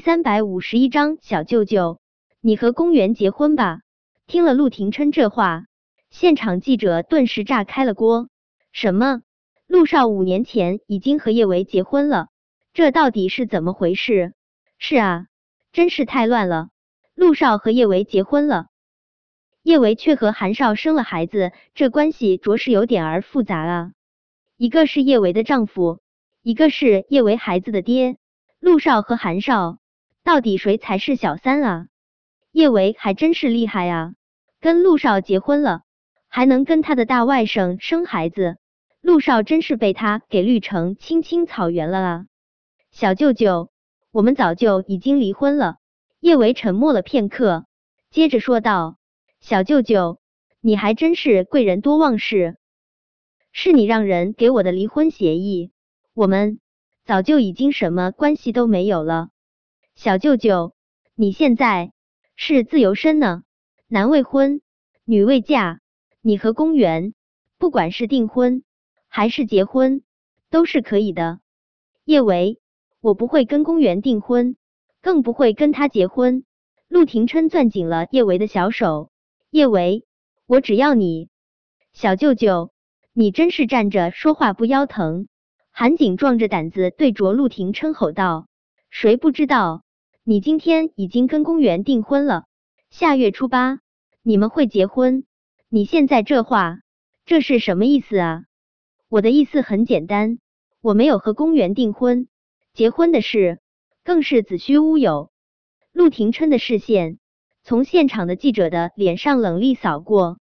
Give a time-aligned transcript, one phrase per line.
[0.00, 2.00] 三百五十一章，小舅舅，
[2.40, 3.80] 你和公园结婚吧。
[4.26, 5.66] 听了陆廷琛这话，
[6.08, 8.30] 现场记者顿时炸开了锅。
[8.72, 9.20] 什么？
[9.66, 12.28] 陆少五年前已经和叶维结婚了？
[12.72, 14.32] 这到底是怎么回事？
[14.78, 15.26] 是啊，
[15.70, 16.70] 真是太乱了。
[17.14, 18.68] 陆少和叶维结婚了，
[19.62, 23.92] 叶维却和韩少生了孩子，这关系着实有点儿复杂啊。
[24.56, 26.00] 一个是叶维的丈夫，
[26.40, 28.16] 一个是叶维孩子的爹。
[28.60, 29.79] 陆少和韩少。
[30.30, 31.88] 到底谁才是小三啊？
[32.52, 34.14] 叶维还真是厉害啊，
[34.60, 35.82] 跟陆少结婚了，
[36.28, 38.56] 还能跟他的大外甥生孩子。
[39.00, 42.26] 陆少真是被他给绿成青青草原了啊！
[42.92, 43.72] 小舅舅，
[44.12, 45.78] 我们早就已经离婚了。
[46.20, 47.64] 叶维沉默了片刻，
[48.08, 48.98] 接着说道
[49.42, 50.20] ：“小舅舅，
[50.60, 52.56] 你还真是贵人多忘事，
[53.50, 55.72] 是你让人给我的离婚协议，
[56.14, 56.60] 我们
[57.04, 59.30] 早就已经什么关系都没有了。”
[60.02, 60.72] 小舅舅，
[61.14, 61.92] 你现在
[62.34, 63.42] 是自由身呢，
[63.86, 64.62] 男未婚，
[65.04, 65.80] 女未嫁。
[66.22, 67.12] 你和公园，
[67.58, 68.64] 不管是订婚
[69.08, 70.02] 还是结婚，
[70.48, 71.40] 都是可以的。
[72.06, 72.62] 叶维，
[73.02, 74.56] 我不会跟公园订婚，
[75.02, 76.46] 更不会跟他结婚。
[76.88, 79.10] 陆廷琛攥紧了叶维的小手。
[79.50, 80.06] 叶维，
[80.46, 81.28] 我只要你。
[81.92, 82.72] 小舅舅，
[83.12, 85.28] 你真是站着说话不腰疼。
[85.70, 88.48] 韩景壮着胆子对着陆廷琛吼道
[88.88, 89.82] ：“谁不知道？”
[90.30, 92.44] 你今天已经跟公园订婚了，
[92.88, 93.80] 下月初八
[94.22, 95.24] 你们会结婚。
[95.68, 96.82] 你现在这话，
[97.24, 98.44] 这是什么意思啊？
[99.08, 100.38] 我的意思很简单，
[100.80, 102.28] 我没有和公园订婚，
[102.72, 103.58] 结婚的事
[104.04, 105.32] 更是子虚乌有。
[105.90, 107.18] 陆廷琛的视线
[107.64, 110.38] 从现场的记者的脸上冷厉扫过，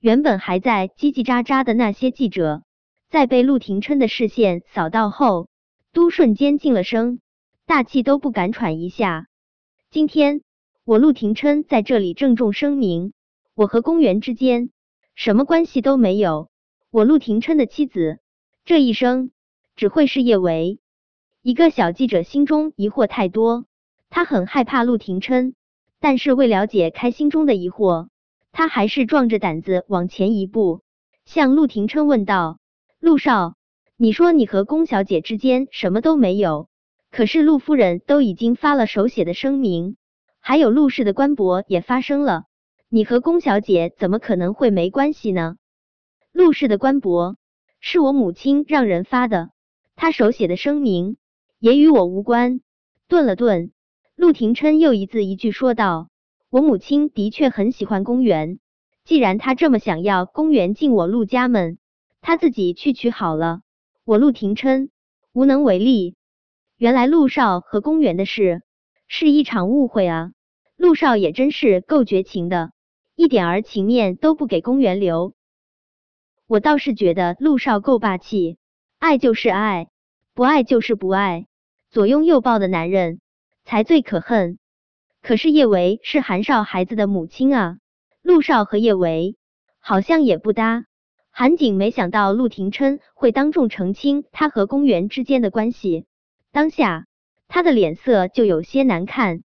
[0.00, 2.64] 原本还在叽叽喳喳的那些记者，
[3.08, 5.48] 在被陆廷琛的视线扫到后，
[5.92, 7.20] 都瞬间静了声。
[7.68, 9.26] 大气都不敢喘一下。
[9.90, 10.40] 今天
[10.86, 13.12] 我陆廷琛在这里郑重声明，
[13.54, 14.70] 我和公园之间
[15.14, 16.48] 什么关系都没有。
[16.90, 18.20] 我陆廷琛的妻子
[18.64, 19.32] 这一生
[19.76, 20.80] 只会是叶维。
[21.42, 23.66] 一个小记者心中疑惑太多，
[24.08, 25.54] 他很害怕陆廷琛，
[26.00, 28.08] 但是为了解开心中的疑惑，
[28.50, 30.80] 他还是壮着胆子往前一步，
[31.26, 32.60] 向陆廷琛问道
[32.98, 33.56] ：“陆少，
[33.98, 36.67] 你说你和龚小姐之间什么都没有？”
[37.10, 39.96] 可是陆夫人都已经发了手写的声明，
[40.40, 42.44] 还有陆氏的官博也发声了，
[42.88, 45.56] 你和龚小姐怎么可能会没关系呢？
[46.32, 47.36] 陆氏的官博
[47.80, 49.50] 是我母亲让人发的，
[49.96, 51.16] 她手写的声明
[51.58, 52.60] 也与我无关。
[53.08, 53.72] 顿了顿，
[54.14, 56.10] 陆廷琛又一字一句说道
[56.50, 58.58] ：“我母亲的确很喜欢公园，
[59.04, 61.78] 既然她这么想要公园进我陆家门，
[62.20, 63.62] 她自己去取好了，
[64.04, 64.90] 我陆廷琛
[65.32, 66.16] 无能为力。”
[66.78, 68.62] 原来陆少和公园的事
[69.08, 70.30] 是一场误会啊！
[70.76, 72.70] 陆少也真是够绝情的，
[73.16, 75.34] 一点儿情面都不给公园留。
[76.46, 78.58] 我倒是觉得陆少够霸气，
[79.00, 79.88] 爱就是爱，
[80.34, 81.48] 不爱就是不爱，
[81.90, 83.20] 左拥右抱的男人
[83.64, 84.60] 才最可恨。
[85.20, 87.78] 可是叶维是韩少孩子的母亲啊，
[88.22, 89.36] 陆少和叶维
[89.80, 90.84] 好像也不搭。
[91.32, 96.06] 韩景没想到陆廷琛会当众澄清他和公园之间的关系。
[96.50, 97.06] 当下，
[97.46, 99.42] 他的脸色就有些难看。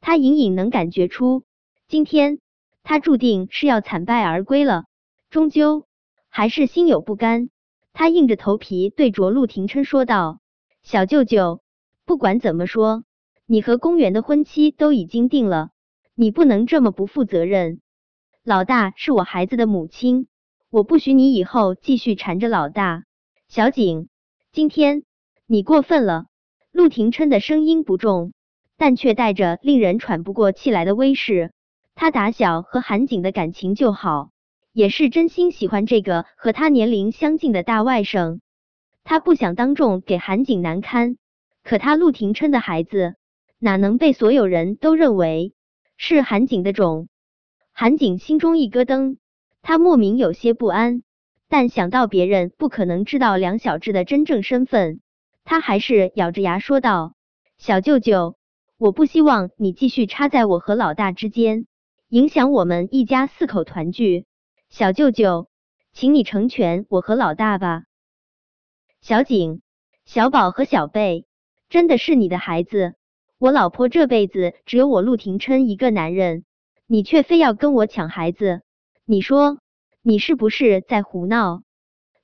[0.00, 1.44] 他隐隐能感觉出，
[1.86, 2.40] 今天
[2.82, 4.84] 他注定是要惨败而归了。
[5.30, 5.86] 终究
[6.28, 7.48] 还是心有不甘，
[7.92, 10.40] 他硬着头皮对着陆廷琛说道
[10.82, 11.62] ：“小舅舅，
[12.04, 13.04] 不管怎么说，
[13.46, 15.70] 你和公园的婚期都已经定了，
[16.16, 17.80] 你不能这么不负责任。
[18.42, 20.26] 老大是我孩子的母亲，
[20.68, 23.04] 我不许你以后继续缠着老大。
[23.46, 24.08] 小景，
[24.50, 25.04] 今天
[25.46, 26.26] 你过分了。”
[26.72, 28.32] 陆廷琛的声音不重，
[28.78, 31.52] 但却带着令人喘不过气来的威势。
[31.94, 34.30] 他打小和韩景的感情就好，
[34.72, 38.40] 也是真心喜欢这个和他年龄相近的大外甥。
[39.04, 41.18] 他不想当众给韩景难堪，
[41.62, 43.16] 可他陆廷琛的孩子
[43.58, 45.52] 哪能被所有人都认为
[45.98, 47.08] 是韩景的种？
[47.72, 49.18] 韩景心中一咯噔，
[49.60, 51.02] 他莫名有些不安，
[51.50, 55.00] 但想到别人不可能知道梁小志的真正身份。
[55.44, 57.14] 他还是咬着牙说道
[57.58, 58.36] ：“小舅舅，
[58.78, 61.66] 我不希望你继续插在我和老大之间，
[62.08, 64.24] 影响我们一家四口团聚。
[64.70, 65.48] 小舅舅，
[65.92, 67.84] 请你成全我和老大吧。”
[69.02, 69.62] 小景、
[70.04, 71.26] 小宝和小贝
[71.68, 72.94] 真的是你的孩子，
[73.36, 76.44] 我老婆这辈子只有我陆廷琛一个男人，
[76.86, 78.62] 你却非要跟我抢孩子，
[79.04, 79.58] 你说
[80.02, 81.62] 你是不是在胡闹？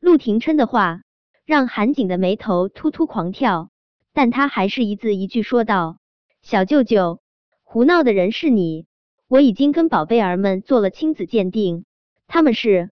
[0.00, 1.00] 陆廷琛的话。
[1.46, 3.70] 让韩景的眉头突突狂跳，
[4.12, 5.98] 但他还是一字一句说道
[6.42, 7.20] ：“小舅舅，
[7.62, 8.86] 胡闹的人是你，
[9.28, 11.84] 我已经跟宝贝儿们做了亲子鉴定，
[12.26, 12.90] 他们是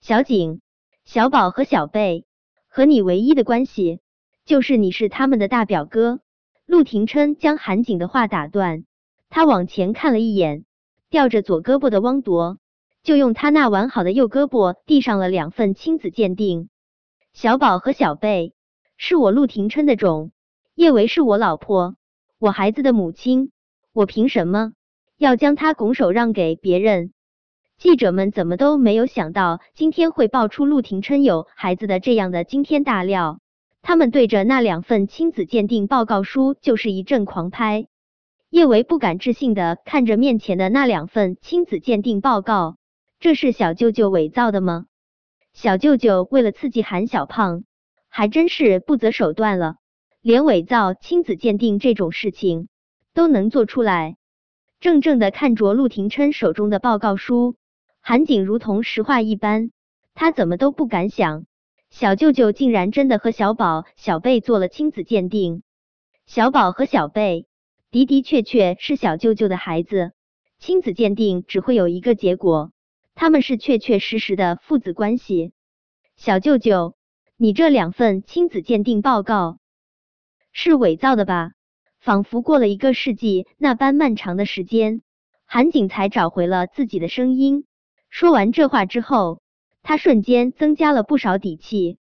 [0.00, 0.62] 小景、
[1.04, 2.24] 小宝和小贝，
[2.66, 4.00] 和你唯一的关系
[4.46, 6.20] 就是你是他们的大表哥。
[6.64, 8.86] 陆廷琛将韩景的话打断，
[9.28, 10.64] 他往前看了一眼，
[11.10, 12.56] 吊着左胳膊的汪铎，
[13.02, 16.70] 就用他那完好的右胳膊递上了两份亲子鉴定。
[17.32, 18.52] 小宝和小贝
[18.98, 20.32] 是我陆廷琛的种，
[20.74, 21.96] 叶维是我老婆，
[22.38, 23.50] 我孩子的母亲，
[23.94, 24.72] 我凭什么
[25.16, 27.12] 要将他拱手让给别人？
[27.78, 33.40] 记者们怎么都没有想到今天会爆出陆廷琛有孩子的这样的惊天大料。
[33.80, 37.88] 他们对着那两份亲子鉴定报告书就是一阵狂拍。
[38.50, 42.76] 叶维不敢置信的看着面前的那两份亲子鉴定报告，
[43.18, 44.84] 这是小舅舅伪造的吗？
[45.52, 47.64] 小舅舅为了刺激韩小胖，
[48.08, 49.76] 还真是不择手段了，
[50.20, 52.68] 连伪造亲子鉴定这种事情
[53.14, 54.16] 都能做出来。
[54.80, 57.54] 怔怔的看着陆廷琛手中的报告书，
[58.00, 59.70] 韩景如同石化一般，
[60.14, 61.44] 他怎么都不敢想。
[61.90, 65.62] 小舅舅竟然真的和小宝、小贝做了亲子鉴定，
[66.26, 67.46] 小宝和小贝
[67.90, 70.12] 的的确确是小舅舅的孩子。
[70.58, 72.72] 亲子鉴定只会有一个结果，
[73.14, 75.52] 他们是确确实实的父子关系。
[76.16, 76.94] 小舅舅，
[77.36, 79.58] 你这两份亲子鉴定报告
[80.52, 81.52] 是伪造的吧？
[81.98, 85.02] 仿佛过了一个世纪那般漫长的时间，
[85.44, 87.64] 韩景才找回了自己的声音。
[88.10, 89.40] 说完这话之后。
[89.84, 91.98] 他瞬间增加了不少底气。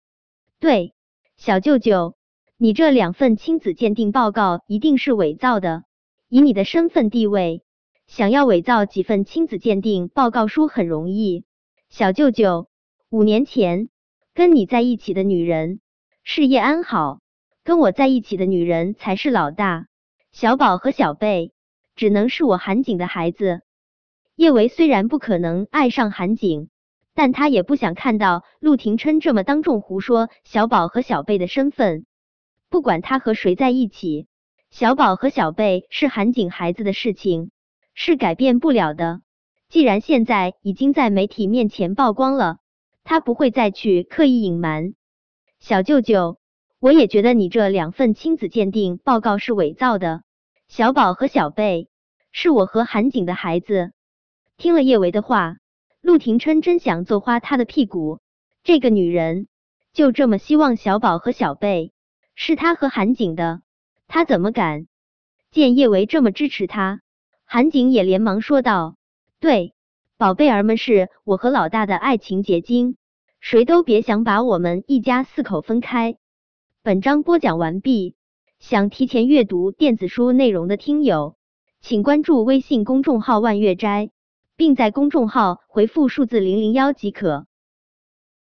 [0.59, 0.93] 对，
[1.37, 2.17] 小舅舅，
[2.57, 5.85] 你这两份亲子鉴定报告一定是伪造的。
[6.27, 7.63] 以你的身份地位，
[8.09, 11.45] 想要伪造几份亲子鉴定报告书很容易。
[11.89, 12.67] 小舅舅，
[13.11, 13.87] 五年前
[14.33, 15.79] 跟你在一起的女人
[16.23, 17.19] 事业安好，
[17.63, 19.85] 跟我在一起的女人才是老大。
[20.31, 21.53] 小宝和小贝
[21.95, 23.61] 只能是我韩景的孩子。
[24.35, 26.69] 叶维虽然不可能爱上韩景。
[27.13, 32.05] 但他也不想看到陆廷琛这么当众胡说小宝和小贝的身份。
[32.69, 34.27] 不管他和谁在一起，
[34.71, 37.51] 小宝和小贝是韩景孩子的事情
[38.01, 39.19] 是改变不了的。
[39.67, 42.59] 既然现在已经在媒体面前曝光了，
[43.03, 44.93] 他不会再去刻意隐瞒。
[45.59, 46.37] 小舅舅，
[46.79, 50.23] 我也觉得你这两份亲子鉴定报告是伪造的。
[50.69, 51.89] 小宝和小贝
[52.31, 53.91] 是我和韩景的孩子。
[54.55, 55.57] 听了叶维的话。
[56.01, 58.21] 陆廷琛真想揍花他的屁股，
[58.63, 59.49] 这个女人
[59.91, 61.91] 就这么希望小宝和小贝
[62.35, 63.61] 是他和韩景的，
[64.07, 64.87] 他怎么敢？
[65.51, 67.01] 见叶维这么支持他，
[67.51, 68.95] 韩景也连忙说道
[69.41, 69.73] ：“对，
[70.19, 72.95] 宝贝儿们是我和老大的爱情结晶，
[73.39, 76.15] 谁都别想把我们一家四口分开。”
[76.83, 78.13] 本章播讲完毕，
[78.59, 81.37] 想提前阅读电子书内容的听友，
[81.81, 84.11] 请关注微信公众号“万月斋”。
[84.55, 87.47] 并在公众号回复数字零零幺即可。